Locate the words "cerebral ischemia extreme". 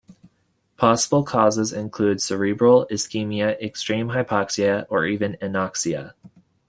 2.23-4.07